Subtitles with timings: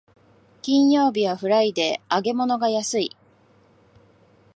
[0.63, 3.15] 金曜日はフライデー、揚げ物が安い